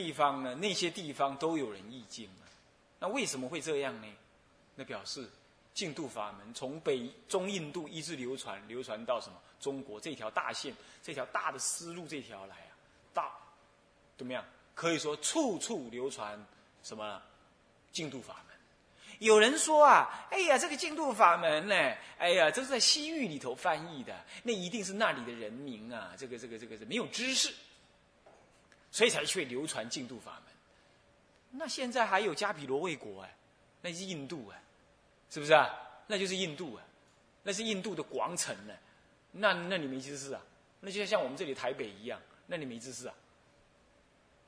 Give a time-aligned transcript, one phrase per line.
[0.00, 2.48] 地方呢，那些地方都有人译经啊。
[2.98, 4.08] 那为什么会这样呢？
[4.74, 5.28] 那表示
[5.74, 12.72] 净土法门从北中印度一直流传，流传到什么中国这条大线，这条大的丝路这条来啊，
[13.12, 13.30] 大
[14.16, 14.42] 怎么样？
[14.74, 16.42] 可以说处处流传
[16.82, 17.20] 什么
[17.92, 18.56] 净土法门。
[19.18, 21.74] 有人说啊，哎呀，这个净土法门呢，
[22.16, 27.52] 哎呀，这是在西域里头翻译的，那一定是那里的人民啊，这个这个这个是没有知识，
[28.90, 30.54] 所以才去流传净土法门。
[31.50, 33.36] 那现在还有加比罗卫国哎，
[33.82, 34.62] 那是印度哎，
[35.30, 35.68] 是不是啊？
[36.06, 36.82] 那就是印度啊，
[37.42, 38.74] 那是印度的广城呢。
[39.32, 40.40] 那那你没知识啊？
[40.80, 43.14] 那就像我们这里台北一样，那你没知识啊？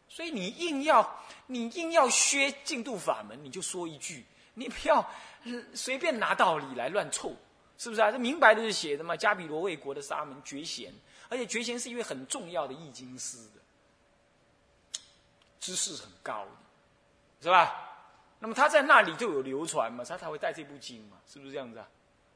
[0.09, 4.24] 所以你硬要你硬要削净土法门，你就说一句。
[4.54, 5.10] 你不要
[5.73, 7.34] 随便拿道理来乱凑，
[7.79, 8.12] 是不是啊？
[8.12, 9.16] 这明白的是写的嘛。
[9.16, 10.93] 加比罗卫国的沙门觉贤，
[11.30, 13.62] 而且觉贤是一位很重要的易经师的，
[15.62, 16.51] 知识很高的，
[17.41, 17.89] 是吧？
[18.41, 21.88] 那么他在那里就有流传嘛，他才会带这部经嘛，是不是这样子啊？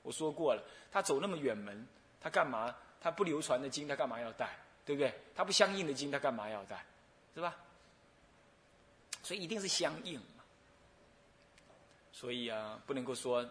[0.03, 1.85] 我说过了，他走那么远门，
[2.21, 2.73] 他干嘛？
[3.01, 4.57] 他不流传的经，他干嘛要带？
[4.85, 5.13] 对不对？
[5.35, 6.87] 他不相应的经，他干嘛要带？
[7.35, 7.57] 是吧？
[9.25, 10.45] 所以一定是相应嘛。
[12.13, 13.45] 所以啊，不能够说，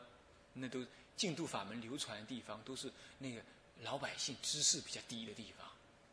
[0.53, 0.79] 那都
[1.17, 2.89] 净土法门流传的地方，都是
[3.19, 3.41] 那个
[3.81, 5.67] 老百姓知识比较低的地方，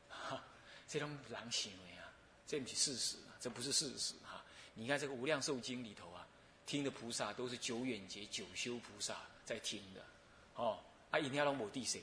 [0.08, 0.44] 哈，
[0.88, 2.10] 这种狼行为啊，
[2.44, 4.40] 这不是事实啊，这不是事实哈。
[4.74, 6.24] 你看这个《无量寿经》里头啊，
[6.64, 10.00] 听的菩萨都是九远劫九修菩萨在听的，
[10.54, 10.78] 哦，
[11.10, 12.00] 啊，一定要让我地谁，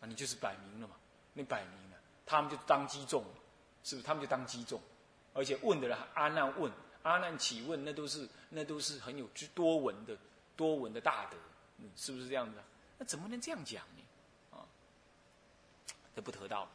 [0.00, 0.94] 啊，你就是摆明了嘛，
[1.32, 3.24] 你摆明了，他们就当机众，
[3.82, 4.06] 是不是？
[4.06, 4.78] 他们就当机众，
[5.32, 6.70] 而且问的人阿难问。
[7.02, 10.18] 阿难起问，那都是那都是很有之多闻的
[10.56, 11.36] 多闻的大德，
[11.78, 12.58] 嗯，是不是这样子？
[12.98, 14.02] 那怎么能这样讲呢？
[14.50, 14.66] 啊，
[16.16, 16.68] 这不得道。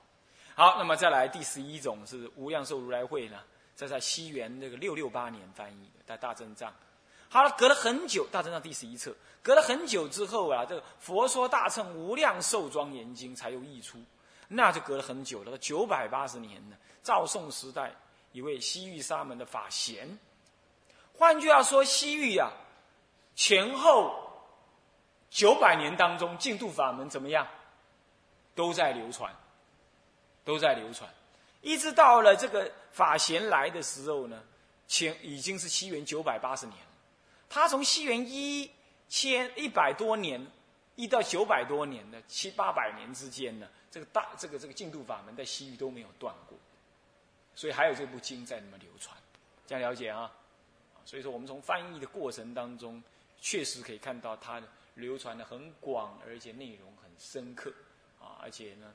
[0.55, 3.43] 好，那么再来第十一种是无量寿如来会呢，
[3.81, 6.71] 这在西元那个六六八年翻译的，在大正藏。
[7.29, 13.97] 好了，隔了很久，大正藏第十一册，隔了很久之后啊，这个《佛说大乘无量寿庄严经》才又译出，
[14.47, 17.91] 那就隔了很久了，九百八十年呢，赵宋时代。
[18.33, 20.19] 一位西域沙门的法贤，
[21.17, 22.51] 换句话说，西域呀，
[23.35, 24.15] 前后
[25.31, 27.47] 九百年当中，净土法门怎么样，
[28.53, 29.35] 都在流传，
[30.45, 31.09] 都在流传，
[31.61, 34.43] 一直到了这个法贤来的时候呢，
[34.87, 36.91] 前已经是西元九百八十年了。
[37.49, 38.69] 他从西元一
[39.07, 40.45] 千一百多年，
[40.95, 46.57] 一到九百多年的七八百年之间呢，这个大这个这个净土法门在西域都没有断过。
[47.53, 49.15] 所以还有这部经在那么流传，
[49.67, 50.31] 这样了解啊？
[51.03, 53.03] 所以说我们从翻译的过程当中，
[53.39, 54.61] 确实可以看到它
[54.95, 57.73] 流传的很广，而且内容很深刻
[58.19, 58.39] 啊！
[58.41, 58.93] 而且呢，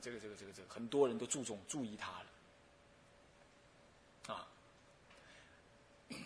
[0.00, 4.46] 这个这个这个这个很多人都注重注意它了啊。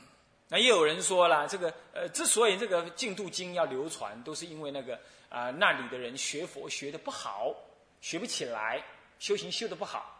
[0.49, 4.99] 那也有人说了，这个呃，之所以这个净土经要流传，都是因为那个
[5.29, 7.55] 啊那里的人学佛学的不好，
[8.01, 8.85] 学不起来，
[9.19, 10.19] 修行修的不好，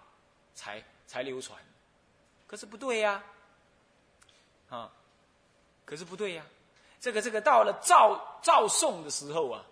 [0.55, 0.83] 才。
[1.07, 1.63] 才流传，
[2.47, 3.23] 可是不对呀，
[4.71, 4.91] 啊，
[5.85, 6.47] 可是不对呀，
[6.99, 9.63] 这个这个到了赵赵宋的时候啊，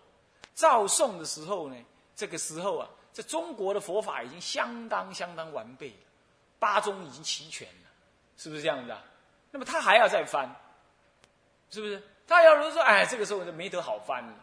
[0.54, 6.06] 赵宋的时候呢，这个时候啊，这中国的佛法已经相当相当完备了，
[6.59, 7.91] 八宗已经齐全了，
[8.37, 9.03] 是不是这样子啊？
[9.50, 10.49] 那么他还要再翻，
[11.71, 12.03] 是不是？
[12.27, 14.34] 他要如果说哎，这个时候就没得好翻了，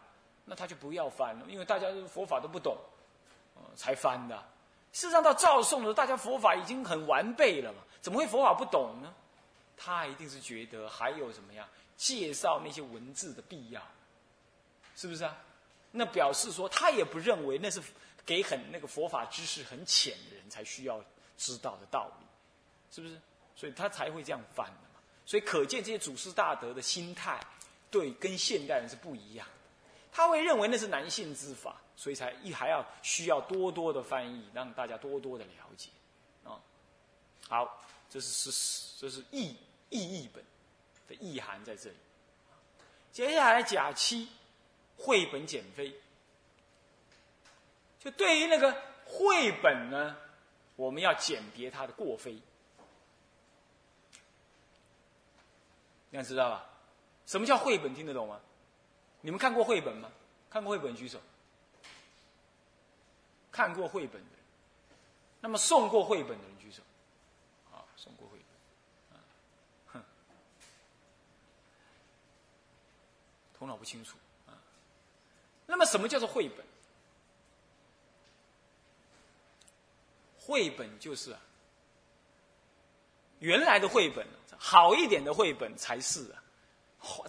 [0.44, 2.76] 那他就不要翻了，因为大家佛法都不懂，
[3.74, 4.36] 才翻的。
[4.92, 9.12] 事实上，到赵宋的时候，大家佛法已经很完备了嘛，怎么会佛法不懂呢？
[9.76, 11.66] 他一定是觉得还有什么样
[11.96, 13.82] 介绍那些文字的必要，
[14.94, 15.36] 是不是啊？
[15.90, 17.82] 那表示说他也不认为那是
[18.24, 21.04] 给很那个佛法知识很浅的人才需要
[21.36, 22.26] 知道的道理，
[22.90, 23.20] 是不是？
[23.56, 25.00] 所以他才会这样翻的嘛。
[25.26, 27.40] 所以可见这些祖师大德的心态，
[27.90, 29.52] 对跟现代人是不一样的。
[30.12, 31.76] 他会认为那是男性之法。
[31.96, 35.90] 所以才一还要需要多多的翻译，让大家多多的了解，
[36.44, 36.56] 啊，
[37.46, 39.54] 好，这是是这是译
[39.90, 40.42] 译译本
[41.06, 41.96] 的意涵在这里。
[43.12, 44.30] 接下来甲七
[44.96, 45.94] 绘本减飞，
[48.00, 50.16] 就对于那个绘本呢，
[50.74, 52.32] 我们要鉴别它的过非，
[56.10, 56.66] 你要知道吧？
[57.26, 57.94] 什么叫绘本？
[57.94, 58.40] 听得懂吗？
[59.20, 60.10] 你们看过绘本吗？
[60.48, 61.20] 看过绘本举手。
[63.52, 64.36] 看过绘本的，
[65.40, 66.82] 那么送过绘本的人举手。
[67.70, 69.22] 啊，送过绘本，啊，
[69.92, 70.04] 哼，
[73.58, 74.56] 头脑不清楚啊。
[75.66, 76.64] 那么什么叫做绘本？
[80.40, 81.40] 绘本就是啊，
[83.38, 84.26] 原来的绘本，
[84.58, 86.42] 好一点的绘本才是啊，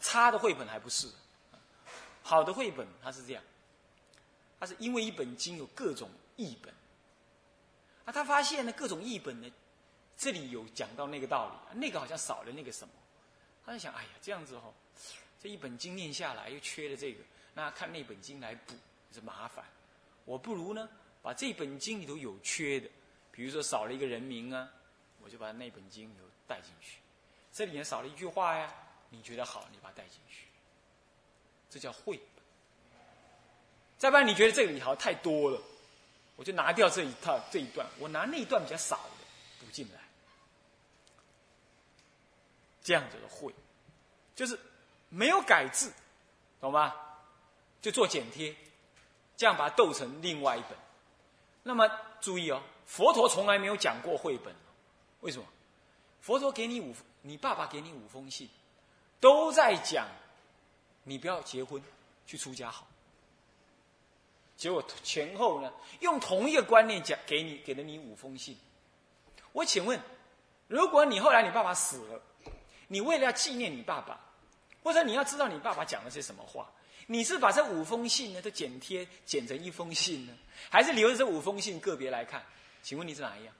[0.01, 1.07] 差的绘本还不是。
[2.23, 3.43] 好的绘本它是这样，
[4.59, 6.73] 它是因为一本经有各种译本，
[8.05, 9.51] 啊，他发现呢各种译本呢，
[10.17, 12.93] 这里有讲到那个道理，那个好像少了那个什么，
[13.65, 14.73] 他就想，哎呀，这样子哦，
[15.41, 17.23] 这一本经念下来又缺了这个，
[17.53, 18.75] 那看那本经来补
[19.11, 19.65] 是麻烦，
[20.23, 20.87] 我不如呢
[21.23, 22.87] 把这本经里头有缺的，
[23.31, 24.69] 比如说少了一个人名啊，
[25.23, 26.97] 我就把那本经有带进去，
[27.53, 28.73] 这里面少了一句话呀，
[29.09, 30.45] 你觉得好，你把它带进去。
[31.69, 32.43] 这叫绘本。
[33.97, 35.61] 再不然你觉得这里好像太多了，
[36.35, 39.11] 我就拿掉这一套这一段，我拿那一段比较少的
[39.59, 40.01] 补进来。
[42.83, 43.53] 这样子的绘，
[44.35, 44.59] 就是
[45.09, 45.93] 没有改字，
[46.59, 46.95] 懂吗？
[47.79, 48.55] 就做剪贴，
[49.37, 50.77] 这样把它斗成另外一本。
[51.63, 51.87] 那么
[52.19, 52.61] 注意哦，
[52.91, 54.53] 佛陀从来没有讲过绘本，
[55.21, 55.45] 为什么？
[56.19, 58.49] 佛陀给你五，你爸爸给你五封信，
[59.21, 60.05] 都在讲。
[61.05, 61.81] 你不要结婚，
[62.27, 62.85] 去出家好。
[64.57, 65.71] 结果前后呢，
[66.01, 68.57] 用同一个观念讲给你，给了你五封信。
[69.53, 69.97] 我请问，
[70.67, 72.21] 如果你后来你爸爸死了，
[72.89, 74.19] 你为了要纪念你爸爸，
[74.83, 76.69] 或者你要知道你爸爸讲了些什么话，
[77.07, 80.33] 你是把这五封信呢都剪贴剪成一封信呢，
[80.69, 82.45] 还是留着这五封信个别来看？
[82.81, 83.53] 请问你是哪一样？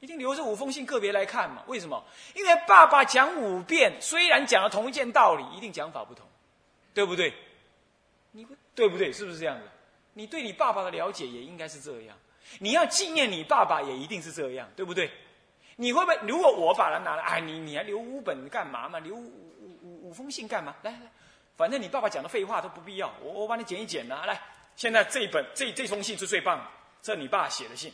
[0.00, 1.62] 一定留着五封信个别来看嘛？
[1.66, 2.04] 为什么？
[2.34, 6.26] 因为爸爸讲五遍，虽然讲了同一件道理，一定讲法不同，
[6.92, 7.32] 对不对？
[8.32, 9.10] 你不对不对？
[9.12, 9.64] 是不是这样子？
[10.12, 12.16] 你对你爸爸的了解也应该是这样。
[12.60, 15.10] 你要纪念你爸爸，也一定是这样，对不对？
[15.76, 16.18] 你会不会？
[16.28, 18.98] 如果我把它拿来，哎，你你还留五本干嘛嘛？
[18.98, 20.76] 留五五五五封信干嘛？
[20.82, 21.10] 来来，
[21.56, 24.24] 反正你爸爸讲的废话都不必要，我我帮你剪一剪呐。
[24.26, 24.40] 来，
[24.76, 26.64] 现在这一本这这封信是最棒的，
[27.06, 27.92] 这你爸写的信，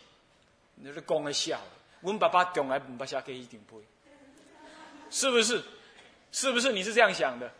[0.74, 1.60] 你是公的笑。
[2.00, 3.76] 我们爸爸从来不把下给一顶杯，
[5.10, 5.62] 是不是？
[6.30, 6.72] 是不是？
[6.72, 7.52] 你是这样想的？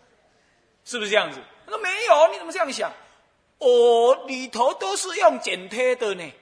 [0.87, 1.39] 是不是这样子？
[1.67, 2.91] 他说没有，你怎么这样想？
[3.59, 6.33] 哦，里头都是用剪贴的呢，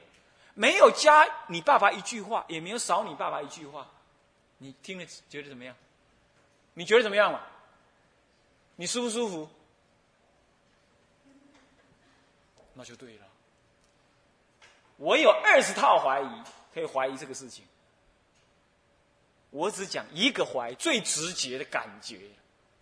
[0.55, 3.91] 没有加你爸爸一句话，也没有少你爸爸一句话，
[4.59, 5.75] 你听了觉得怎么样？
[6.75, 7.41] 你觉得怎么样嘛？
[8.77, 9.51] 你舒不舒服？
[12.75, 13.27] 那就对了。
[15.01, 16.43] 我有二十套怀疑，
[16.75, 17.65] 可以怀疑这个事情。
[19.49, 22.21] 我只讲一个怀疑最直接的感觉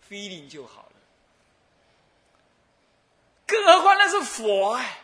[0.07, 0.91] ，feeling 就好了。
[3.47, 4.99] 更何况那是佛哎，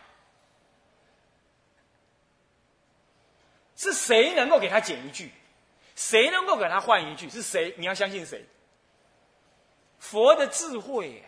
[3.76, 5.32] 是谁能够给他减一句？
[5.94, 7.30] 谁能够给他换一句？
[7.30, 7.74] 是谁？
[7.78, 8.44] 你要相信谁？
[9.98, 11.24] 佛的智慧，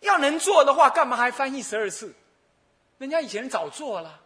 [0.00, 2.14] 要能做的话，干嘛还翻译十二次？
[2.98, 4.20] 人家以前早做了，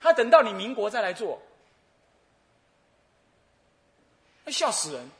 [0.00, 1.40] 他等到你民国再来做。
[4.44, 5.10] 那笑死人，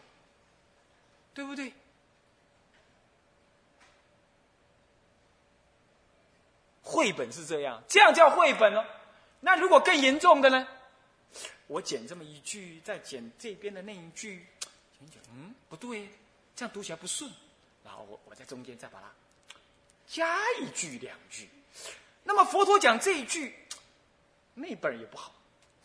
[1.34, 1.72] 对不对？
[6.82, 8.84] 绘本是这样，这样叫绘本哦。
[9.40, 10.66] 那如果更严重的呢？
[11.68, 14.44] 我剪这么一句，再剪这边的那一句，
[15.30, 16.08] 嗯，不对，
[16.54, 17.30] 这样读起来不顺。
[17.84, 19.10] 然后我我在中间再把它
[20.06, 21.48] 加一句两句。
[22.24, 23.54] 那么佛陀讲这一句，
[24.54, 25.32] 那本也不好，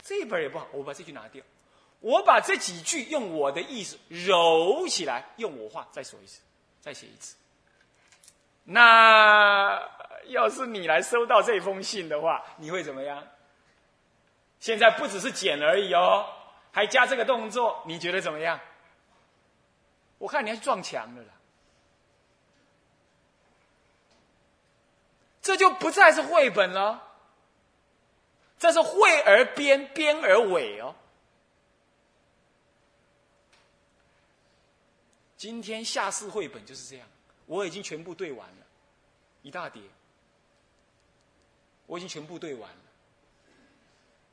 [0.02, 1.42] 这本也不好，我把这句拿掉。
[2.00, 6.40] 我把这几句用我的意思揉起来，用我话再说一次，
[6.80, 7.36] 再写一次。
[8.62, 9.82] 那
[10.26, 13.26] 要是你来收到这封信的话，你会怎么样？
[14.60, 16.26] 现在不只是剪而已哦，
[16.70, 18.60] 还加这个动作，你觉得怎么样？
[20.18, 21.28] 我看你要撞墙了啦！
[25.48, 27.02] 这就不再是绘本了，
[28.58, 30.94] 这是绘而编，编而伪哦。
[35.38, 37.08] 今天下世绘本就是这样，
[37.46, 38.66] 我已经全部对完了，
[39.40, 39.80] 一大叠，
[41.86, 42.78] 我已经全部对完了。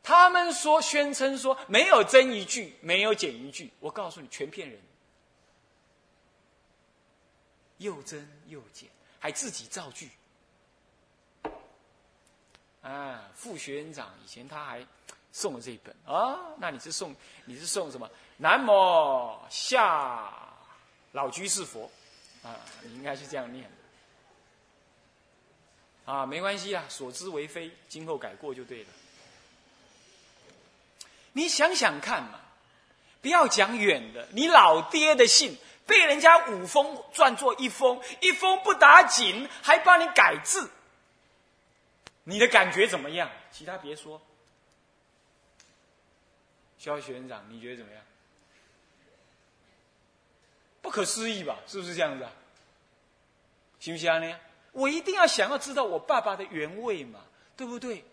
[0.03, 4.77] 他们说宣称说没有增一句，没有减一句，我告诉你，全骗人，
[7.77, 10.09] 又增又减，还自己造句。
[12.85, 14.85] 啊，副学院长以前他还
[15.31, 17.15] 送了这一本啊，那你是送
[17.45, 18.09] 你是送什么？
[18.37, 20.31] 南无下。
[21.13, 21.89] 老居士佛，
[22.43, 23.63] 啊，你应该是这样念
[26.05, 28.89] 的，啊，没关系啊，所知为非，今后改过就对了。
[31.31, 32.41] 你想想看嘛，
[33.21, 40.69] 不要讲远的，你老爹的信被人家五封转作一封，一封不打紧，还帮你改字，
[42.25, 43.31] 你的感觉怎么样？
[43.51, 44.21] 其他别说，
[46.77, 48.03] 肖学长，你觉得怎么样？
[50.81, 51.57] 不可思议吧？
[51.65, 52.31] 是不是这样子啊？
[53.79, 54.39] 行不行呢？
[54.71, 57.21] 我一定要想要知道我爸爸的原味嘛，
[57.55, 58.03] 对不对？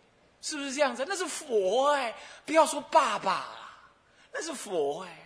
[0.40, 1.04] 是不是这样子？
[1.08, 2.14] 那是佛哎，
[2.44, 3.78] 不要说爸爸啦，
[4.32, 5.18] 那是佛哎。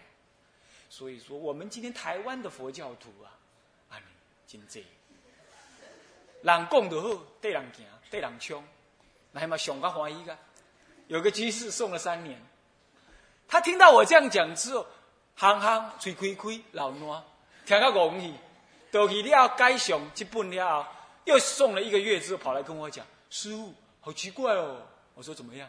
[0.88, 3.34] 所以说，我们今天台湾的佛教徒啊，
[3.90, 4.00] 啊，
[4.46, 4.80] 真这，
[6.42, 8.64] 人讲就好，对人行，对人冲，
[9.36, 10.36] 还嘛上个欢喜个。
[11.08, 12.40] 有个居士送了三年，
[13.46, 14.86] 他听到我这样讲之后，
[15.36, 17.22] 憨憨嘴开开，老暖，
[17.64, 18.32] 听到讲去，
[18.90, 20.88] 到去了改上这本了，
[21.24, 24.78] 又送了一个月之后，跑来跟我讲：“师傅，好奇怪哦。”
[25.14, 25.68] 我说：“怎么样？”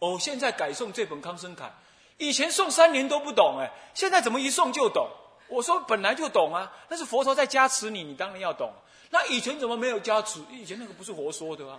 [0.00, 1.72] 哦，现在改送这本康生凯，
[2.18, 5.08] 以前送三年都不懂哎，现在怎么一送就懂？
[5.48, 8.72] 我说：“本来就懂啊，那是佛陀在加持你，你当然要懂。
[9.10, 10.40] 那以前怎么没有加持？
[10.50, 11.78] 以前那个不是佛说的啊，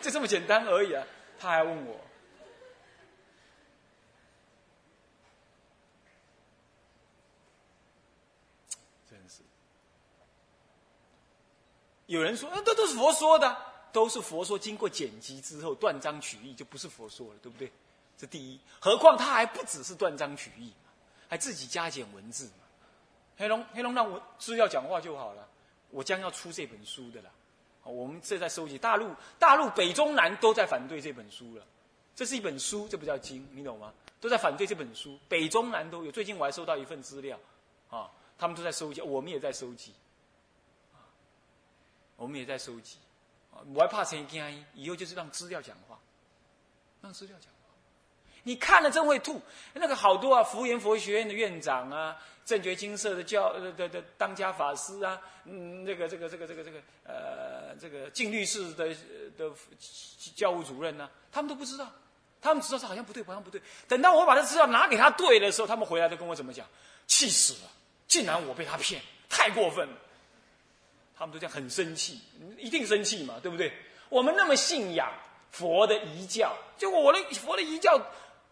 [0.00, 1.06] 就这么简单而已啊。”
[1.38, 2.00] 他还问我，
[9.10, 9.42] 真是。
[12.06, 13.56] 有人说，那都都是佛说的，
[13.92, 17.70] 都是佛说，经过剪辑之后断章取义，就不是佛说了，对不对？
[18.16, 18.58] 这第一。
[18.80, 20.92] 何况他还不只是断章取义嘛，
[21.28, 22.64] 还自己加减文字嘛。
[23.36, 25.48] 黑龙，黑龙让我资料讲话就好了。
[25.90, 27.30] 我将要出这本书的了。
[27.84, 31.64] 我们这在收集大陆，大陆北中南都在反对这本书了。
[32.16, 33.92] 这是一本书，这不叫经，你懂吗？
[34.20, 36.10] 都在反对这本书，北中南都有。
[36.10, 37.38] 最近我还收到一份资料，
[37.90, 39.92] 啊，他们都在收集，我们也在收集，
[42.16, 42.98] 我们也在收集，
[43.74, 44.64] 我还怕谁惊？
[44.74, 45.98] 以后就是让资料讲话，
[47.02, 47.53] 让资料讲。
[48.44, 49.40] 你看了真会吐，
[49.72, 58.94] 那个好多啊，福源佛学院的院长啊，正觉金色的教的的当家法师啊，嗯，那个这个这个这个这个呃，这个净律寺的
[59.36, 59.50] 的
[60.36, 61.90] 教务主任呢，他们都不知道，
[62.40, 63.60] 他们知道是好像不对，好像不对。
[63.88, 66.66] 等到我把这资料拿给他对的时候，他们回来都跟我怎么讲？
[67.06, 67.70] 气死了！
[68.06, 69.96] 竟然我被他骗，太过分了！
[71.16, 72.20] 他们都这样很生气，
[72.58, 73.72] 一定生气嘛，对不对？
[74.10, 75.10] 我们那么信仰
[75.50, 77.98] 佛的遗教，就我的佛的遗教。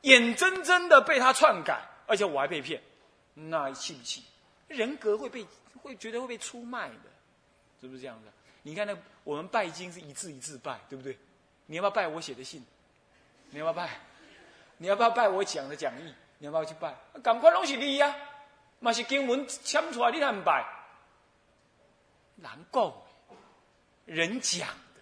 [0.02, 2.80] 眼睁睁的被他篡改，而且我还被骗，
[3.34, 4.22] 那气不气？
[4.68, 5.46] 人格会被
[5.82, 7.10] 会觉得会被出卖的，
[7.80, 8.32] 是不是这样的？
[8.62, 11.18] 你看那我们拜经是一字一字拜，对不对？
[11.66, 12.64] 你要不要拜我写的信？
[13.50, 13.98] 你要不要拜？
[14.78, 16.14] 你要不要拜我讲的讲义？
[16.38, 16.94] 你要不要去拜？
[17.22, 18.14] 赶快拢是你呀！
[18.80, 20.66] 嘛是经文签出来，你还唔拜？
[22.36, 22.92] 难讲，
[24.06, 25.00] 人讲的，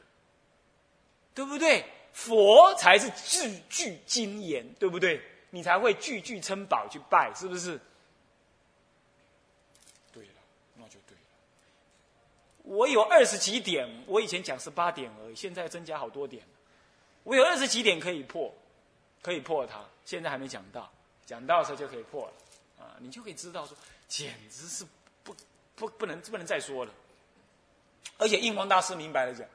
[1.35, 1.85] 对不对？
[2.13, 5.21] 佛才是句句经言，对不对？
[5.51, 7.81] 你才会句句称宝去拜，是不是？
[10.13, 10.33] 对了，
[10.77, 11.23] 那就对了。
[12.63, 16.45] 我有二十几点，我以前讲十八点而已，现在增加好多点
[17.25, 18.53] 我有二十几点可以破，
[19.23, 19.85] 可以破它。
[20.05, 20.91] 现在还没讲到，
[21.27, 22.97] 讲到的时候就可以破了啊！
[22.99, 23.77] 你就可以知道说，
[24.09, 24.87] 简直是
[25.23, 25.35] 不
[25.77, 26.93] 不不能不能再说了。
[28.19, 29.47] 而且印光大师明白了讲。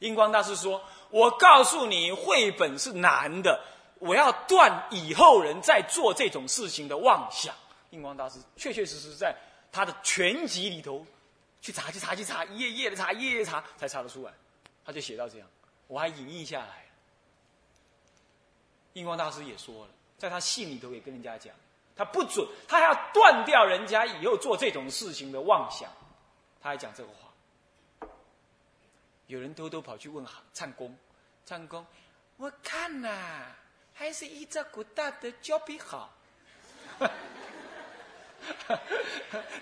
[0.00, 3.62] 印光大师说：“我告诉你，绘本是难的，
[3.98, 7.54] 我要断以后人在做这种事情的妄想。”
[7.90, 9.34] 印光大师确确实实在
[9.72, 11.04] 他的全集里头
[11.60, 14.32] 去查去查去查，一页页的查，一页页查，才查得出来。
[14.84, 15.46] 他就写到这样，
[15.86, 16.86] 我还引印下来。
[18.94, 21.54] 印光大师也说了，在他信里头也跟人家讲，
[21.94, 25.90] 他不准，他还要断掉人家以后做这种事情的妄想。
[26.62, 27.29] 他还讲这个话。
[29.30, 30.98] 有人偷偷跑去问唱功，
[31.46, 31.86] 唱功，
[32.36, 33.54] 我看呐，
[33.94, 36.12] 还是依照古大德教比好。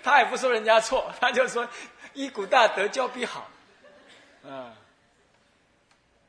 [0.01, 1.69] 他也不说人家错，他就说
[2.15, 3.51] 依古大德教比好。
[4.43, 4.75] 啊，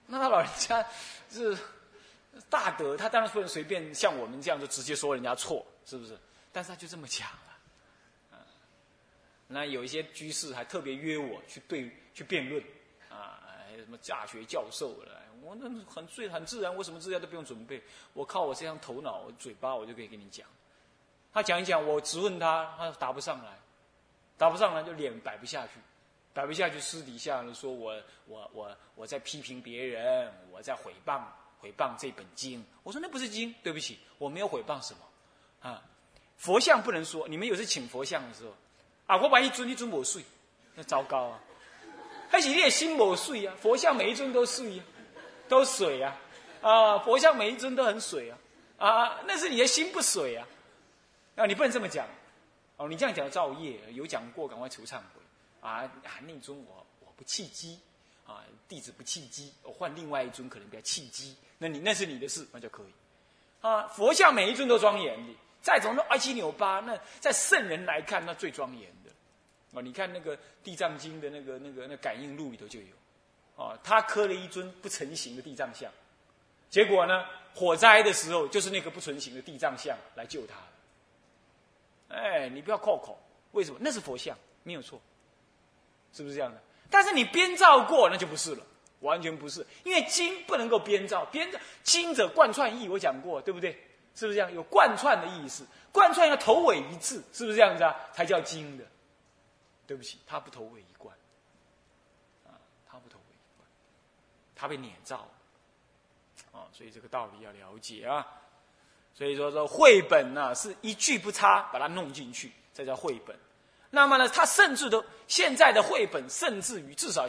[0.06, 0.86] 那他老人家
[1.30, 1.56] 是
[2.50, 6.18] 大德，他当然不能随便像我们这样就直接说人家错，是不是？
[6.52, 7.38] 但是他就这么讲了。
[9.46, 12.62] 那有一些居士还特别约我去对去辩论。
[13.20, 15.20] 啊，还有什么大学教授了？
[15.42, 20.46] 我那很最很自然，我什么资料都不用准备，我靠我这张头脑、我嘴巴，我就可以跟你讲。
[21.32, 23.52] 他讲一讲，我质问他，他答不上来，
[24.36, 25.72] 答不上来就脸摆不下去，
[26.34, 27.94] 摆不下去，私底下说我
[28.26, 31.22] 我我我在批评别人，我在毁谤
[31.58, 32.62] 毁谤这本经。
[32.82, 35.82] 我说那不是经，对不起，我没有毁谤什么啊。
[36.36, 38.54] 佛像不能说，你们有时请佛像的时候，
[39.06, 40.22] 啊，我把一尊一尊我碎，
[40.74, 41.40] 那糟糕啊。
[42.30, 43.54] 还是你的心某水啊？
[43.60, 44.84] 佛像每一尊都水啊，
[45.48, 46.16] 都水啊，
[46.62, 48.38] 啊，佛像每一尊都很水啊，
[48.78, 50.46] 啊，那是你的心不水啊，
[51.34, 52.06] 啊，你不能这么讲，
[52.76, 55.20] 哦，你这样讲造业，有讲过，赶快求忏悔，
[55.60, 55.90] 啊啊，
[56.24, 57.80] 那尊我我不契机，
[58.24, 62.92] 啊，弟子不契机，我换另外一尊可能比较契机，那你那是你的事，那就可以，
[63.60, 68.88] 啊，佛像每一尊都庄严的，再怎么歪七扭八，那在圣人来看，那最庄严
[69.72, 69.82] 哦。
[69.82, 75.90] 你看那个《地藏经》的那个、那个、那感应录里头就有，啊，他刻了一尊不成形的地藏像，
[76.68, 77.24] 结果呢，
[77.54, 80.54] 火灾的时候就是那个不成形的地藏像来救他。
[82.14, 83.18] 哎，你不要扣口，
[83.52, 83.78] 为什么？
[83.80, 85.00] 那是佛像，没有错，
[86.12, 86.60] 是不是这样的？
[86.90, 88.66] 但是你编造过，那就不是了，
[89.00, 93.70] 完全不是，因为经不能够编造，编造经者贯穿意，我讲过，对不对？
[94.16, 94.52] 是不是这样？
[94.52, 97.94] 有贯穿的意思，贯穿要头尾一致，是不是这样子啊？
[98.12, 98.84] 才叫经的。
[99.90, 101.12] 对不起，他不投尾一贯，
[102.46, 102.54] 啊，
[102.86, 103.68] 他不投尾一贯，
[104.54, 105.28] 他被碾造，
[106.52, 108.24] 啊，所以这个道理要了解啊。
[109.12, 113.36] 所以说说绘本呢，是一句不差把它弄进去，这叫绘本。
[113.90, 117.26] 那么呢，他甚至都现在的绘本，甚至于至少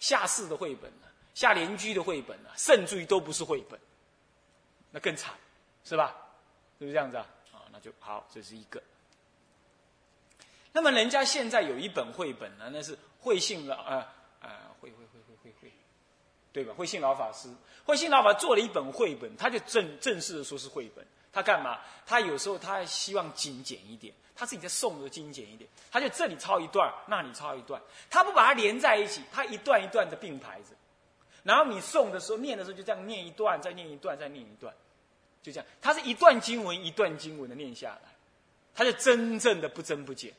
[0.00, 3.78] 下世的绘本呢，下联居的绘本呢，甚至于都不是绘本，
[4.90, 5.34] 那更惨，
[5.84, 6.16] 是吧？
[6.78, 7.26] 是不是这样子啊？
[7.52, 8.82] 啊，那就好，这是一个。
[10.78, 15.72] 那么人家现在有一本绘本呢，那是慧信老啊啊慧慧慧慧慧慧，
[16.52, 16.72] 对吧？
[16.72, 17.48] 慧信老法师，
[17.84, 21.04] 慧信老法做了一本绘本，他就正正式的说是绘本。
[21.32, 21.80] 他干嘛？
[22.06, 30.76] 他有时候他希望精简一点，他自己在诵的精简一点，他就这里抄一段，那里抄一段，他不把它连在一起，他一段一段的并排着，
[31.42, 34.72] 然后你诵的时候念的时候就这样念一段，再念一段，再念一段，
[35.42, 38.10] 就这样，他是一段经文一段经文的念下来，
[38.76, 40.32] 他就真正的不增不减。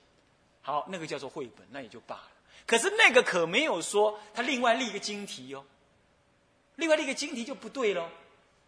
[0.72, 2.32] 好，那个叫做绘本，那也就罢了。
[2.68, 5.66] 可是那个可没有说他另外立一个经题哦，
[6.76, 8.08] 另外立一个经题就不对喽。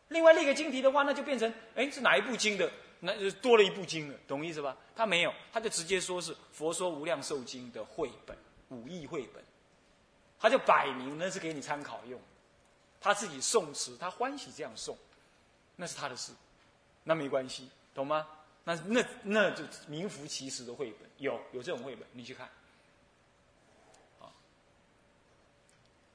[0.07, 4.75] 另外立一个经题的话，那就变成哎是哪一部经的，那就多了一部经了，懂意思吧？
[4.95, 8.35] 他没有，他就直接说是《佛说无量寿经》的绘本，
[8.69, 9.43] 五义绘本，
[10.39, 12.19] 他就摆明那是给你参考用。
[12.99, 14.95] 他自己诵词，他欢喜这样诵，
[15.75, 16.33] 那是他的事，
[17.03, 18.27] 那没关系，懂吗？
[18.75, 22.47] 那那那就名副其实的绘本，有有这种绘本，你去看。
[24.19, 24.31] 啊，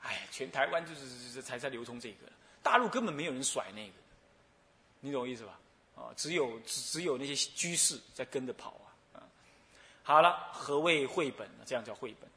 [0.02, 2.26] 哎，全台湾就是是才在流通这个，
[2.62, 3.94] 大陆根本没有人甩那个，
[5.00, 5.58] 你懂我意思吧？
[5.96, 8.86] 啊，只有只有那些居士在跟着跑啊。
[9.14, 9.22] 啊，
[10.02, 11.64] 好了，何谓绘本呢？
[11.64, 12.28] 这样叫绘本。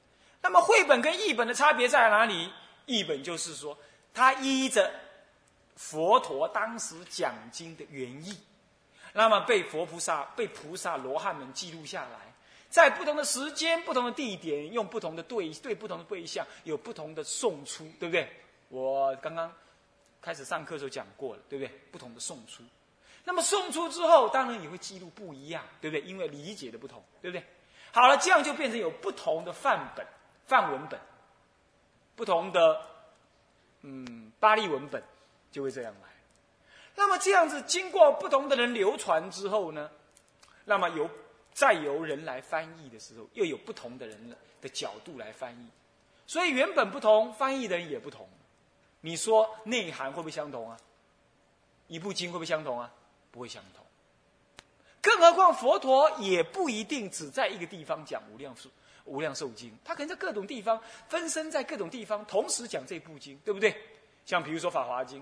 [0.41, 2.51] 那么绘本跟译本的差别在哪里？
[2.85, 3.77] 译本就是说，
[4.13, 4.91] 它依着
[5.75, 8.37] 佛陀当时讲经的原意。
[9.13, 12.33] 那么被佛菩萨、被菩萨罗汉们记录下来，
[12.69, 18.29] 在不同的时间、不同的地点，用不同的对对不同的对象，有不同的送出，对不对？
[18.69, 19.51] 我刚刚
[20.21, 21.73] 开始上课的时候讲过了，对不对？
[21.91, 22.63] 不同的送出，
[23.23, 26.01] 那么送出之后，当然也会记录不一样，对不对？
[26.07, 27.43] 因为理解的不同，对不对？
[27.91, 30.05] 好了，这样就变成有不同的范本、
[30.45, 30.99] 范文本，
[32.15, 32.79] 不同的
[33.81, 35.01] 嗯巴利文本，
[35.51, 36.08] 就会这样了。
[36.95, 39.89] 那么这样子，经过不同的人流传之后呢，
[40.65, 41.09] 那么由
[41.53, 45.69] 再由人来翻译的时候，又有不同的人的角度来翻译，
[46.27, 48.27] 所以原本不同，翻译的人也不同。
[49.01, 50.77] 你说内涵会不会相同啊？
[51.87, 52.91] 一部经会不会相同啊？
[53.31, 53.85] 不会相同。
[55.01, 58.69] 更何况佛陀也不一定只在一个地方讲无量寿
[59.05, 63.73] 无量寿经，他可能在各种地方分身在各种地方同时讲这部经，对不对？
[64.25, 65.21] 像比如说《法华经》。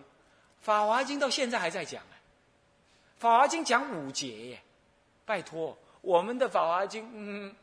[0.61, 2.17] 法华经到现在还在讲哎，
[3.17, 4.61] 法华经讲五节耶，
[5.25, 7.55] 拜托，我们的法华经，嗯，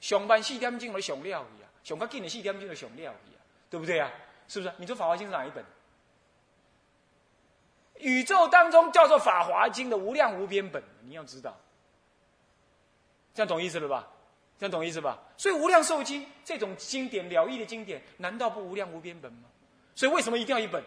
[0.00, 4.10] 上班四点钟的上料去啊，上较紧的四点钟的上料去啊，对不对啊？
[4.46, 4.72] 是不是？
[4.78, 5.64] 你说法华经是哪一本？
[7.98, 11.56] 宇宙当中叫做法华经的无量无边本，你要知道，
[13.34, 14.08] 这样懂意思了吧？
[14.58, 15.18] 这样懂意思吧？
[15.36, 19.48] 所以无量寿经这种经典了义的经典，难道不无量无边本吗？
[19.94, 20.82] 所以为什么一定要一本？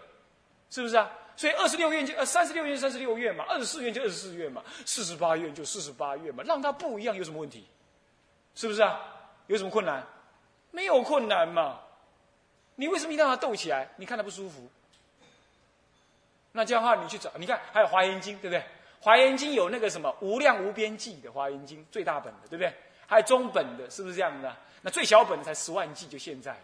[0.69, 1.11] 是不是啊？
[1.35, 7.65] 所以二十六愿就呃三十六愿三十六愿嘛，二十四愿就二十四愿嘛，四十八愿就四十八愿嘛，让它不一样有什么问题？
[8.55, 8.99] 是不是啊？
[9.47, 10.05] 有什么困难？
[10.71, 11.79] 没有困难嘛。
[12.75, 13.89] 你为什么一定要它斗起来？
[13.97, 14.69] 你看它不舒服。
[16.51, 18.63] 那这样的话，你去找，你看还有华严经，对不对？
[18.99, 22.73] 华严经有那个什么无量无边际的华严经，最大本的，对不对？
[23.07, 24.55] 还有中本的，是不是这样的？
[24.81, 26.55] 那最小本的才十万计，就现在，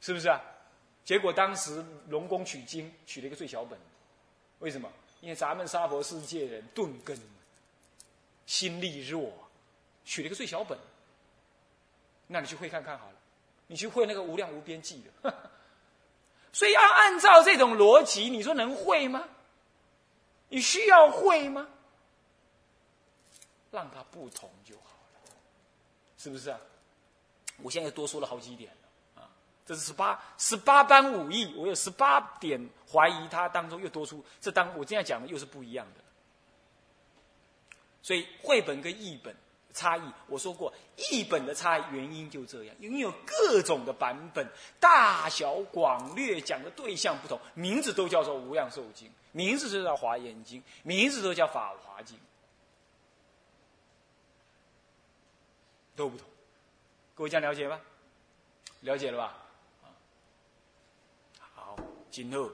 [0.00, 0.40] 是不是啊？
[1.10, 3.76] 结果当时龙宫取经取了一个最小本，
[4.60, 4.88] 为什么？
[5.20, 7.20] 因为咱们娑婆世界人钝根，
[8.46, 9.32] 心力弱，
[10.04, 10.78] 取了一个最小本。
[12.28, 13.16] 那你去会看看好了，
[13.66, 15.34] 你去会那个无量无边际的。
[16.52, 19.28] 所以要按照这种逻辑，你说能会吗？
[20.48, 21.66] 你需要会吗？
[23.72, 24.94] 让它不同就好
[25.24, 25.32] 了，
[26.16, 26.60] 是不是啊？
[27.56, 28.72] 我现在多说了好几点，
[29.70, 36.02] 这是十八十八般武艺，我有十八点怀疑它当中又多出这当我这样讲的又是不一样的。
[38.02, 39.32] 所以绘本跟译本
[39.72, 44.44] 差异，我说过译本的差异原因就这样，因为有各种的版本，
[44.80, 52.16] 大小广略，讲的对象不同，名字都叫做《无量寿经》，名字就叫《华严经》，名字都叫《法华经》，
[55.94, 56.26] 都不同。
[57.14, 57.80] 各位这样了解吧？
[58.80, 59.39] 了解了吧？
[62.10, 62.50] 好，今后，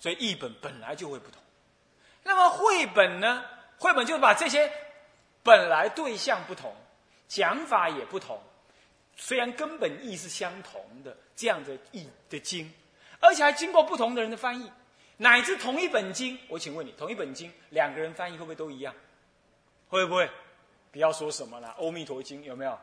[0.00, 1.40] 所以译本本来就会不同。
[2.24, 3.44] 那么绘本呢？
[3.78, 4.70] 绘本就是把这些
[5.42, 6.74] 本来对象不同、
[7.28, 8.42] 讲法也不同，
[9.16, 12.70] 虽然根本意是相同的这样的译的经，
[13.20, 14.70] 而且还经过不同的人的翻译，
[15.16, 16.38] 乃至同一本经。
[16.48, 18.94] 我请问你，同一本经，两个人翻译会不会都一样？
[19.88, 20.30] 会不会？
[20.92, 22.78] 不要说什么了，《阿弥陀经》有没有？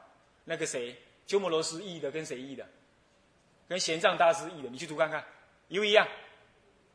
[0.46, 0.96] 那个谁，
[1.28, 2.68] 鸠摩罗什译的跟谁译的？
[3.68, 5.26] 跟玄奘大师译的，你去读看看，
[5.68, 6.08] 一不一样？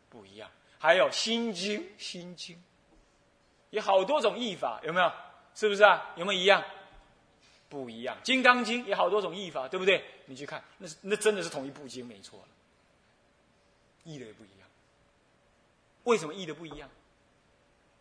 [0.08, 0.50] 不一样。
[0.78, 2.56] 还有《心经》，《心经》。
[3.70, 5.12] 有好多种译法，有没有？
[5.54, 6.12] 是不是啊？
[6.16, 6.62] 有没有一样？
[7.68, 8.16] 不一样。
[8.22, 10.04] 《金刚经》有好多种译法，对不对？
[10.26, 12.48] 你去看，那是那真的是同一部经，没错了。
[14.04, 14.68] 译的也不一样。
[16.04, 16.90] 为什么译的不一样？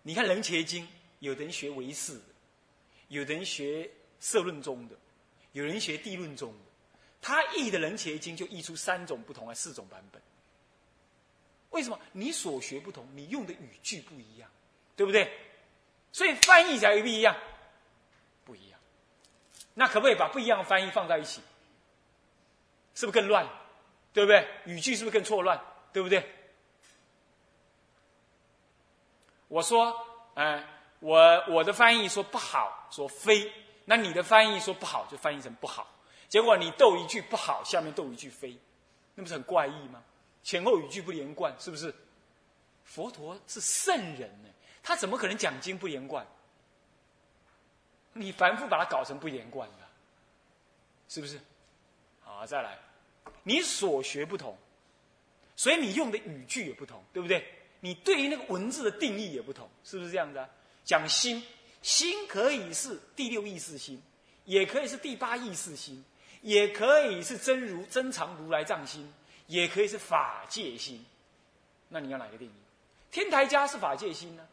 [0.01, 0.83] 你看《楞伽经》，
[1.19, 2.23] 有的人学唯识的，
[3.09, 4.95] 有的人学社论宗的，
[5.51, 6.70] 有人学地论宗的，
[7.21, 10.21] 他译的《楞伽经》就译出三种不同还四种版本。
[11.69, 11.99] 为什么？
[12.11, 14.49] 你所学不同，你用的语句不一样，
[14.95, 15.31] 对不对？
[16.11, 17.35] 所以翻译起来不一样，
[18.43, 18.79] 不一样。
[19.73, 21.41] 那可不可以把不一样的翻译放在一起？
[22.93, 23.47] 是不是更乱？
[24.11, 24.45] 对不对？
[24.65, 25.63] 语句是不是更错乱？
[25.93, 26.29] 对不对？
[29.47, 29.95] 我说，
[30.33, 30.67] 哎，
[30.99, 33.49] 我我的翻译说不好，说非。
[33.85, 35.87] 那你的翻译说不好，就翻译成不好。
[36.31, 38.57] 结果你逗一句不好，下面逗一句非，
[39.15, 40.01] 那不是很怪异吗？
[40.41, 41.93] 前后语句不连贯，是不是？
[42.85, 44.47] 佛陀是圣人呢。
[44.81, 46.25] 他怎么可能讲经不连贯？
[48.13, 49.87] 你反复把它搞成不连贯的，
[51.09, 51.37] 是不是？
[52.21, 52.79] 好，再来，
[53.43, 54.57] 你所学不同，
[55.57, 57.45] 所以你用的语句也不同，对不对？
[57.81, 60.49] 你对于那个文字的定义也不同，是不是这样的？
[60.85, 61.43] 讲心，
[61.81, 64.01] 心可以是第六意识心，
[64.45, 66.03] 也可以是第八意识心，
[66.41, 69.11] 也可以是真如真常如来藏心，
[69.47, 71.05] 也可以是法界心。
[71.89, 72.51] 那你要哪个定义？
[73.11, 74.47] 天台家是法界心呢？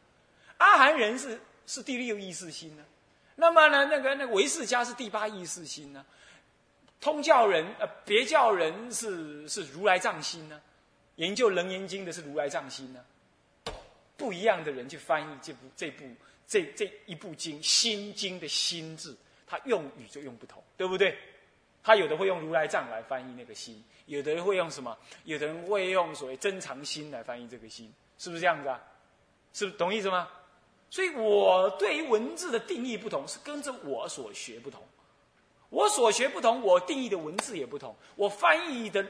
[0.59, 2.85] 阿含人是是第六意识心呢，
[3.37, 6.05] 那么呢，那个那个唯识家是第八意识心呢，
[7.01, 10.61] 通教人呃别教人是是如来藏心呢，
[11.15, 13.05] 研究楞严经的是如来藏心呢，
[14.17, 16.05] 不一样的人去翻译这部这部
[16.47, 21.17] 这这一部经心经的心字，他用语就用不同，对不对？
[21.89, 24.95] 他有的会用如来藏来翻译那个心，有的人会用什么？
[25.25, 28.79] 有的人会用所谓真常心来翻译这个心，是不是这样子啊？
[29.55, 30.29] 是不是懂意思吗？
[30.91, 34.83] 所以我对于文字的定义不同，是跟着我所学不同。
[35.71, 39.03] 我所学不同，我定义的文字也不同，我翻译的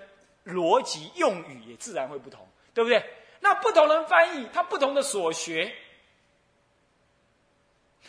[0.45, 3.05] 逻辑用语也自然会不同，对不对？
[3.41, 5.75] 那不同人翻译，他不同的所学，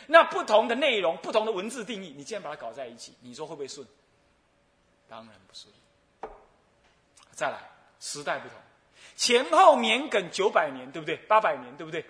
[0.05, 3.87] 那不同的内容、不同的文字定义，你既然把它搞在一起，你说会不会顺？
[5.09, 5.67] 当然不是。
[7.31, 7.59] 再来，
[7.99, 8.57] 时代不同，
[9.15, 11.17] 前后年梗九百年，对不对？
[11.27, 12.05] 八百年，对不对？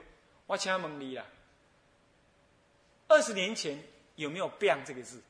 [0.45, 1.25] 我请问你啦。
[3.07, 3.81] 二十年前
[4.15, 5.21] 有没有“变”这个字？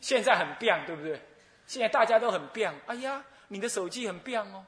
[0.00, 1.20] 现在很变，对不对？
[1.66, 2.74] 现在大家都很变。
[2.86, 4.64] 哎呀，你的手机很变哦。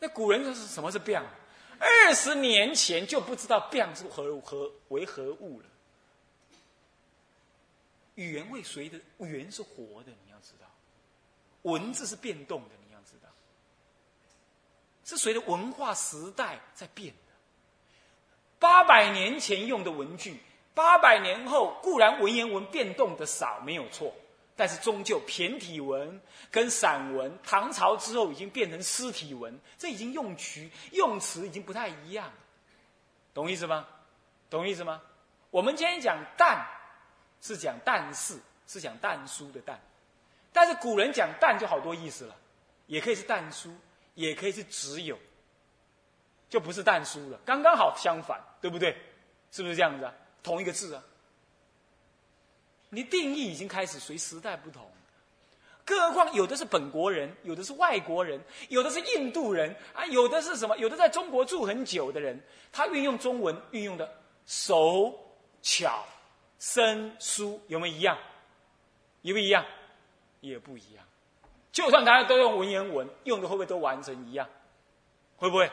[0.00, 1.22] 那古人说是什么是变？
[1.78, 5.66] 二十年前就不知道变是何何为何物了。
[8.14, 10.66] 语言会随着语言是活的，你要知道，
[11.62, 13.28] 文字是变动的，你要知道，
[15.04, 17.32] 是随着文化时代在变的。
[18.58, 20.40] 八百年前用的文具。
[20.74, 24.14] 八百年后，固然文言文变动的少，没有错，
[24.56, 26.18] 但是终究骈体文
[26.50, 32.32] 跟散文，唐朝之后已经变成诗体文，这已经用曲用词已经不太一样，
[33.34, 33.86] 懂意思吗？
[34.48, 35.02] 懂意思吗？
[35.50, 36.66] 我们今天讲“淡”，
[37.42, 39.78] 是讲“但是”，是讲“淡书”的“淡”，
[40.52, 42.36] 但是古人讲“淡”就好多意思了，
[42.86, 43.74] 也可以是“淡书”，
[44.14, 45.18] 也可以是“只有”，
[46.50, 48.96] 就不是“淡书”了，刚刚好相反，对不对？
[49.50, 50.14] 是不是这样子啊？
[50.42, 51.02] 同一个字啊，
[52.90, 54.90] 你定义已经开始随时代不同，
[55.84, 60.76] 更何况有的是本国人，有的是外国人，有的是印度人啊，有的是什么？
[60.78, 64.12] 有的在中国住很久的人，他运用中文运用的
[64.46, 65.14] 手
[65.62, 66.04] 巧、
[66.58, 68.18] 生疏，有没有一样？
[69.22, 69.64] 一不一样？
[70.42, 71.06] 也不一样。
[71.72, 74.46] 就算大家都用文言文，用的会不会都完成一样？
[75.38, 75.72] 会不会？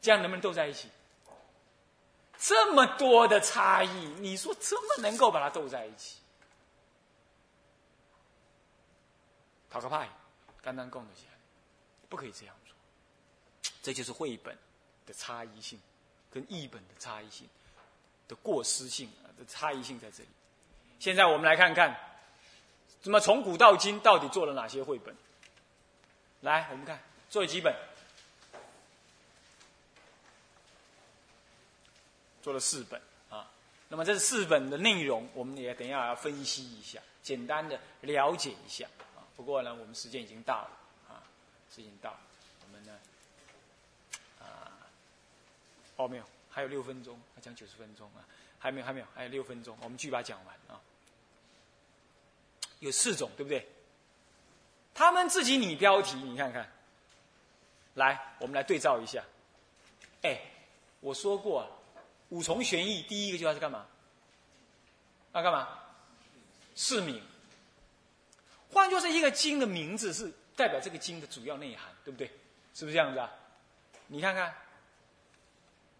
[0.00, 0.88] 这样能不能斗在一起？
[2.38, 3.88] 这么多的差异，
[4.20, 6.18] 你说怎么能够把它斗在一起？
[9.70, 10.08] 讨个派，
[10.62, 11.32] 刚刚供的起来，
[12.08, 12.76] 不可以这样做。
[13.82, 14.56] 这就是绘本
[15.06, 15.80] 的差异性，
[16.30, 17.48] 跟译本的差异性
[18.28, 20.28] 的过失性啊，的差异性在这里。
[21.04, 21.94] 现在我们来看看，
[23.02, 25.14] 怎么从古到今到底做了哪些绘本？
[26.40, 27.76] 来，我们看做了几本，
[32.40, 33.50] 做了四本啊。
[33.90, 39.20] 那么这四本的内容，我们也等一下要分析一下，简单的了解一下啊。
[39.36, 40.70] 不过呢，我们时间已经到了
[41.10, 41.20] 啊，
[41.70, 42.20] 时间到了，
[42.62, 42.98] 我们呢，
[44.40, 44.72] 啊，
[45.96, 48.24] 哦没有，还有六分钟，要讲九十分钟啊，
[48.58, 50.80] 还没有还没有，还有六分钟，我们继续把它讲完啊。
[52.84, 53.66] 有四种，对不对？
[54.92, 56.70] 他们自己拟标题，你看看。
[57.94, 59.24] 来，我们来对照一下。
[60.22, 60.38] 哎，
[61.00, 61.66] 我说过，
[62.28, 63.86] 五重玄义第一个就要是干嘛？
[65.32, 65.66] 要干嘛？
[66.76, 67.22] 释名。
[68.70, 72.26] 换作是一个经的名字，是代表这个经的主要内涵，对不对？
[72.74, 73.32] 是不是这样子啊？
[74.08, 74.54] 你看看，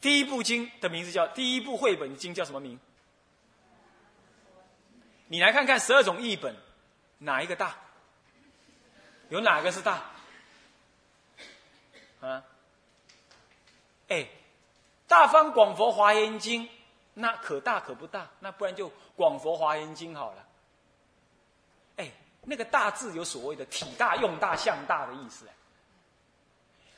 [0.02, 2.78] 第一部经的名字叫第一部绘本经叫什么名？
[5.28, 6.54] 你来看看十二种译本，
[7.18, 7.74] 哪一个大？
[9.30, 10.02] 有哪个是大？
[12.20, 12.44] 啊？
[14.08, 14.16] 哎，
[15.08, 16.66] 《大方广佛华严经》
[17.14, 20.46] 那可大可不大，那不然就《广佛华严经》好了。
[21.96, 22.10] 哎，
[22.42, 25.48] 那个“大”字有所谓的体大、用大、相大的意思。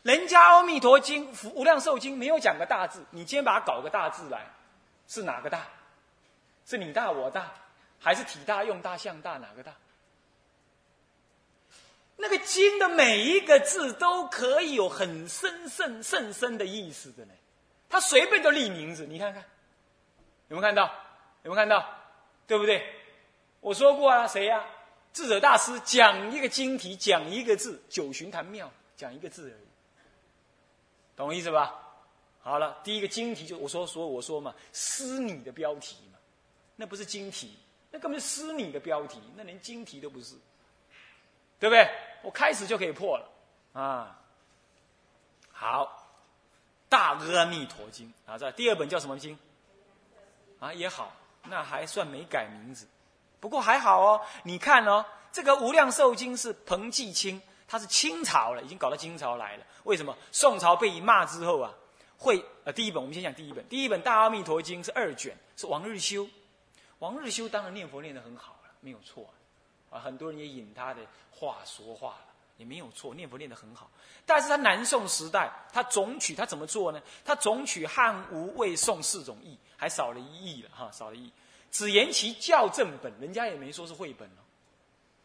[0.02, 4.46] 人家《阿弥陀经》《无量寿经》没有讲个“大”字，你今天把它搞个“大”字来，
[5.06, 5.66] 是哪个大？
[6.64, 7.52] 是你大我大，
[8.00, 9.38] 还是体大、用大、相大？
[9.38, 9.72] 哪个大？
[12.16, 17.32] 那个经的每一个字都可以有很深深甚深的意思的呢，
[17.88, 19.44] 他随便就立名字，你看看，
[20.48, 20.86] 有没有看到？
[21.42, 21.86] 有没有看到？
[22.46, 22.82] 对不对？
[23.60, 24.64] 我说过啊，谁呀？
[25.12, 29.66] 智者大师讲一个经题，讲一个字，九旬坛庙讲一个字而已，
[31.16, 31.74] 懂我意思吧？
[32.40, 36.18] 好了，第一个经题就我说说我说嘛，诗你的标题嘛，
[36.76, 37.56] 那不是经题，
[37.90, 40.34] 那根本是诗你的标题，那连经题都不是。
[41.58, 41.90] 对不对？
[42.22, 43.28] 我开始就可以破了，
[43.72, 44.18] 啊，
[45.52, 45.84] 好，
[46.88, 49.38] 《大阿弥陀经》啊，这第二本叫什么经？
[50.58, 51.12] 啊，也好，
[51.44, 52.88] 那还算没改名字，
[53.38, 54.20] 不过还好哦。
[54.42, 59.64] 你看哦，这个《无量寿经》是彭继清，他是清朝了，已经搞到清朝来了。
[59.84, 60.16] 为什么？
[60.32, 61.72] 宋朝被骂之后啊，
[62.18, 66.28] 会呃，第一本我们先讲第一本，第一本《大阿弥陀经》是二卷，是王日修。
[66.98, 69.22] 王日修当然念佛念得很好了，没有错。
[69.24, 69.32] 啊，
[69.90, 73.90] 啊很多人也引他的话说话了，也没有错，念佛念得很好。
[74.24, 77.00] 但是他南宋时代，他总取他怎么做呢？
[77.24, 81.30] 他总取汉、吴、魏、宋四种译，还少了一译了哈，少了一。
[81.70, 84.40] 只言其校正本，人家也没说是绘本哦。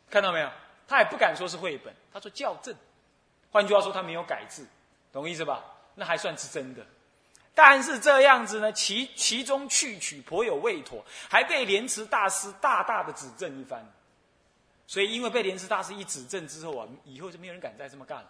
[0.10, 0.50] 看到没有？
[0.88, 2.76] 他也不敢说是绘本，他说校正。
[3.50, 4.68] 换句话说，他没有改字，
[5.14, 5.64] 懂意思吧？
[5.96, 6.86] 那还算是真的。
[7.54, 13.86] 但是这样子呢，其其中去取颇有未妥，还被莲池大师大大的指正一番。
[14.92, 18.30] 所以，因为被莲池大师一指正之后啊，以后就没有人敢再这么干了。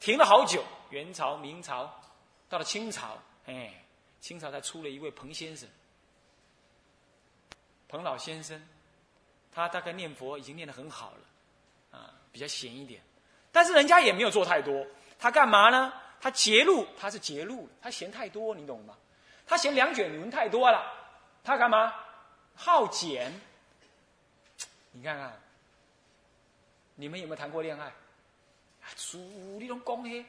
[0.00, 1.88] 停了好久，元朝、明朝，
[2.48, 3.72] 到了清朝，哎，
[4.20, 5.68] 清朝才出了一位彭先生，
[7.86, 8.60] 彭老先生，
[9.52, 13.00] 他大概念佛已经念得很好了，啊，比较闲一点。
[13.52, 14.84] 但是人家也没有做太多，
[15.16, 15.92] 他干嘛呢？
[16.20, 18.98] 他截录，他是截录，他嫌太多，你懂吗？
[19.46, 20.92] 他嫌两卷轮太多了，
[21.44, 21.94] 他干嘛？
[22.56, 23.32] 好简。
[24.90, 25.40] 你看看。
[26.94, 27.86] 你们有没有谈过恋爱？
[27.86, 29.18] 啊，属
[29.60, 30.24] 你拢讲嘿，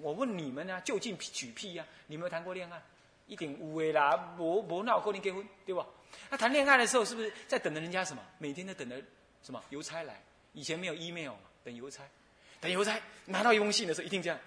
[0.00, 1.84] 我问你们啊，就近举屁呀？
[2.06, 2.80] 你有没有谈过恋爱？
[3.26, 5.84] 一定有诶啦，无无那有可能结婚，对吧？
[6.30, 8.22] 那谈恋爱的时候，是不是在等着人家什么？
[8.38, 8.96] 每天都等着
[9.42, 10.22] 什么邮差来？
[10.52, 12.04] 以前没有 email 嘛，等邮差，
[12.60, 14.38] 等邮差拿到一封信的时候，一定这样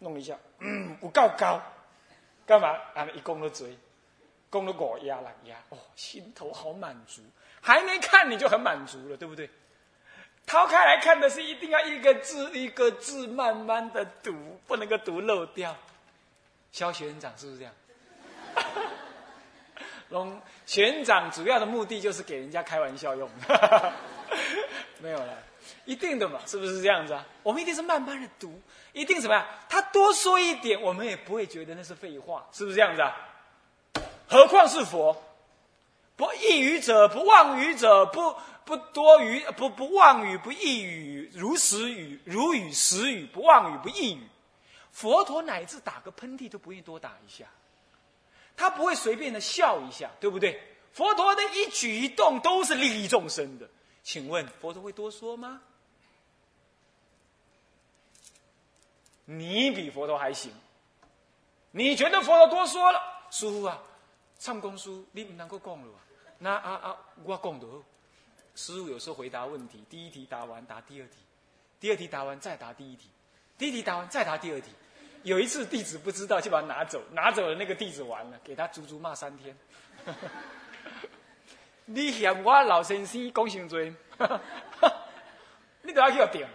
[0.00, 1.62] 弄一下，嗯，我告高，
[2.44, 2.68] 干嘛？
[2.94, 3.78] 啊，一拱了嘴，
[4.50, 7.22] 拱了果压了压，哦，心头好满足，
[7.60, 9.48] 还没看你就很满足了，对不对？
[10.48, 14.32] 掏开来看的是一定要一个字一个字慢慢的读，
[14.66, 15.76] 不能够读漏掉。
[16.72, 17.74] 肖学长是不是这样？
[20.08, 23.28] 龙学长主要的目的就是给人家开玩笑用，
[25.00, 25.36] 没有了，
[25.84, 27.26] 一定的嘛，是不是这样子啊？
[27.42, 28.58] 我们一定是慢慢的读，
[28.94, 29.46] 一定什么呀？
[29.68, 33.14] 他多说一点，我们也不会觉得那是废话，是不是这样子啊？
[34.26, 35.14] 何况是佛，
[36.18, 44.26] 不异语者，不妄语者，不不多语，不不妄语，不异语，如实语，如语实语，不妄语，不异语。
[44.90, 47.46] 佛陀乃至打个喷嚏都不愿意多打一下，
[48.56, 50.60] 他不会随便的笑一下，对不对？
[50.92, 53.70] 佛陀的一举一动都是利益众生的，
[54.02, 55.62] 请问佛陀会多说吗？
[59.24, 60.50] 你比佛陀还行，
[61.70, 63.00] 你觉得佛陀多说了？
[63.30, 63.80] 师傅啊，
[64.40, 65.92] 唱功书你不能够讲了，
[66.38, 67.66] 那啊啊，我讲的。
[68.54, 71.16] 师傅有时候回答问题，第一题答完答第二题，
[71.78, 73.08] 第二题答完再答第一题，
[73.56, 74.72] 第一题答完再答第二题。
[75.22, 79.56] 有一次弟子不知道，就把它拿走，拿走了那个弟子完了，给他足足骂三天。
[81.86, 83.78] 你嫌我老先生讲伤多，
[85.82, 86.48] 你都要给我点，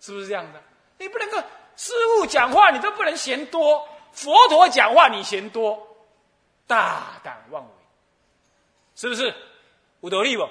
[0.00, 0.62] 是不是这样的？
[0.98, 1.38] 你不能够。
[1.76, 5.96] 师傅讲话你都不能嫌多，佛陀讲话你嫌多，
[6.66, 7.70] 大胆妄为，
[9.00, 9.34] 是不是？
[10.02, 10.46] 无道理不？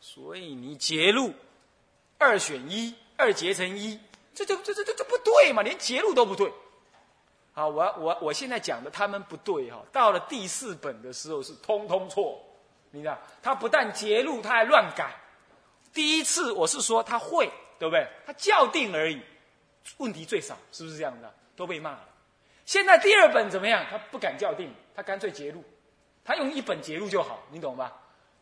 [0.00, 1.32] 所以你结路
[2.18, 4.00] 二选一，二结成一，
[4.34, 5.62] 这这这这这这不对嘛？
[5.62, 6.52] 连结路都不对。
[7.52, 9.80] 好，我我我现在讲的他们不对哈。
[9.92, 12.44] 到了第四本的时候是通通错，
[12.90, 13.16] 你知道？
[13.40, 15.14] 他不但结路，他还乱改。
[15.94, 18.04] 第一次我是说他会，对不对？
[18.26, 19.22] 他校定而已，
[19.98, 21.32] 问题最少，是不是这样的？
[21.54, 22.08] 都被骂了。
[22.66, 23.86] 现在第二本怎么样？
[23.88, 25.64] 他不敢校定，他干脆截录，
[26.22, 27.90] 他用一本截录就好，你懂吧？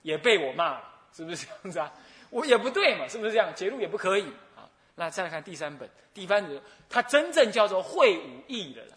[0.03, 0.83] 也被我骂了，
[1.13, 1.93] 是不是这样子啊？
[2.31, 3.55] 我也不对嘛，是不是这样？
[3.55, 4.69] 截录也不可以啊。
[4.97, 8.97] 那再来看第三本，第三本他真正叫做会武艺的了，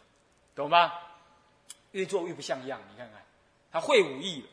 [0.55, 0.93] 懂吗？
[1.91, 3.21] 越做越不像样，你看看，
[3.71, 4.47] 他会武艺了。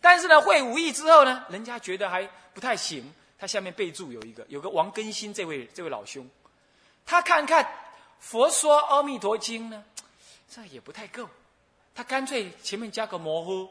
[0.00, 2.22] 但是呢，会武艺之后呢，人家觉得还
[2.54, 3.12] 不太行。
[3.38, 6.28] 他下面备注有一个，有个王根新这位这位老兄，
[7.06, 7.64] 他看看
[8.20, 9.84] 《佛说阿弥陀经》呢，
[10.48, 11.28] 这也不太够，
[11.94, 13.68] 他干脆前面加个模糊，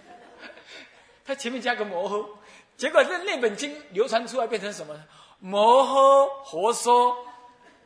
[1.24, 2.36] 他前面加个模糊，
[2.76, 4.94] 结果这那本经流传出来变成什么？
[5.38, 7.16] 摩诃佛说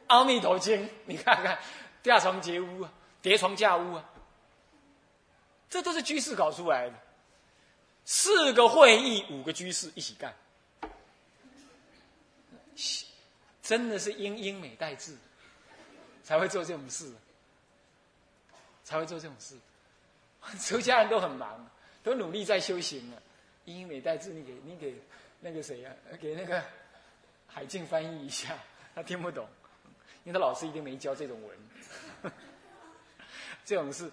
[0.06, 1.58] 阿弥陀经，你看看
[2.02, 4.04] 架床叠屋啊，叠床架屋啊，
[5.68, 6.94] 这都是居士搞出来的。
[8.04, 10.34] 四个会议，五个居士一起干，
[13.62, 15.16] 真的是英英美代志，
[16.30, 17.12] 才会做这种事，
[18.84, 19.56] 才会做这种事。
[20.60, 21.68] 出家人都很忙，
[22.04, 23.20] 都努力在修行了。
[23.64, 24.94] 英英美代志，你给你给
[25.40, 25.90] 那个谁呀？
[26.20, 26.62] 给那个
[27.48, 28.56] 海静翻译一下，
[28.94, 29.44] 他听不懂，
[30.22, 32.32] 因为他老师一定没教这种文。
[33.66, 34.08] 这种是，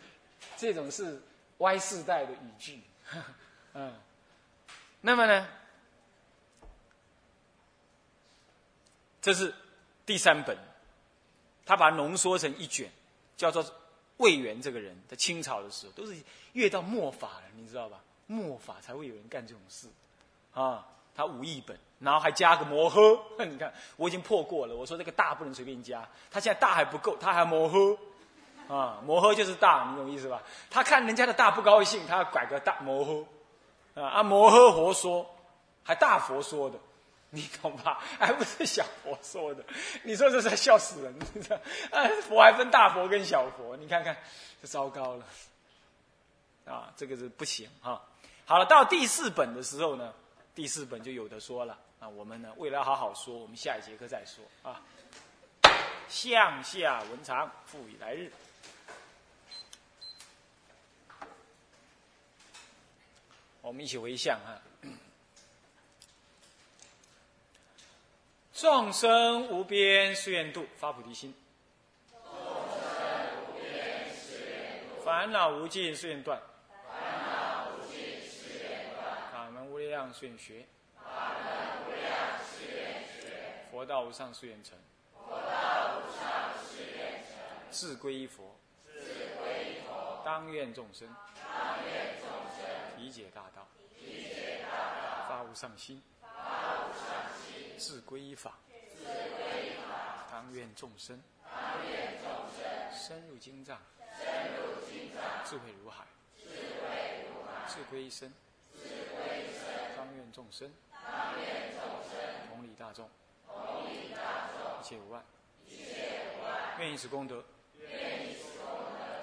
[0.57, 1.21] 这种是
[1.59, 2.81] Y 世代的语句。
[3.75, 3.93] 嗯，
[5.01, 5.47] 那么呢，
[9.21, 9.53] 这是
[10.03, 10.57] 第三本，
[11.67, 12.89] 他把它浓缩成一卷，
[13.35, 13.63] 叫做
[14.17, 16.15] 魏源这个人，在清朝的时候，都是
[16.53, 17.99] 越到末法了，你知道吧？
[18.25, 19.87] 末法才会有人干这种事，
[20.53, 27.97] 啊，他五亿本，然后还加个摩诃， 你看我已经破过了，我说这个大不能随便加，他现在大还不够，他还摩诃，
[28.67, 30.41] 啊，摩诃就是大，你懂意思吧？
[30.69, 33.23] 他看人家的大不高兴，他要拐个大摩诃。
[33.99, 34.09] 啊！
[34.19, 34.21] 啊！
[34.21, 35.27] 摩诃佛说，
[35.81, 36.77] 还大佛说的，
[37.29, 38.01] 你懂吧？
[38.19, 39.63] 还不是小佛说的？
[40.03, 41.13] 你说这是笑死人！
[41.91, 44.17] 啊，佛还分大佛跟小佛，你看看，
[44.61, 45.25] 这糟糕了。
[46.65, 48.01] 啊，这个是不行哈。
[48.45, 50.13] 好了，到第四本的时候呢，
[50.55, 51.77] 第四本就有的说了。
[51.99, 54.81] 啊，我们呢，为了好好说，我们下一节课再说啊。
[56.07, 58.31] 向下文长，复以来日。
[63.59, 64.61] 我们一起回向哈，
[68.59, 71.31] 众生无边誓愿度，发菩提心；
[75.05, 76.39] 烦恼无尽誓愿断；
[79.31, 80.65] 法门无量誓愿学；
[83.69, 84.75] 佛道无上誓愿成；
[87.69, 88.57] 自归依佛；
[90.25, 91.07] 当愿众生。
[92.97, 93.67] 理解大道，
[95.29, 96.01] 发无上心，
[97.77, 98.57] 自归依法，
[100.31, 101.21] 当愿众生。
[102.91, 103.77] 深入经藏，
[105.45, 106.03] 智慧如海，
[107.67, 108.33] 自归一生，
[109.95, 110.73] 当愿众生。
[112.49, 113.07] 同理大众，
[114.81, 115.23] 一切无碍，
[116.79, 117.45] 愿以此功德，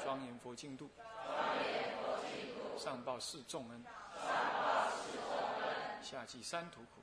[0.04, 0.88] 庄严佛净土。
[2.78, 3.84] 上报四重恩，
[6.02, 7.02] 下济三途苦。